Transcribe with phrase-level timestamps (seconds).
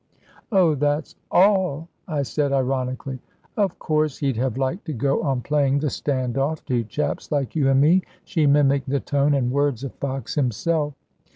[0.51, 3.19] "Oh, that's all," I said, ironically.
[3.55, 7.55] "Of course he'd have liked to go on playing the stand off to chaps like
[7.55, 10.95] you and me," she mimicked the tone and words of Fox himself.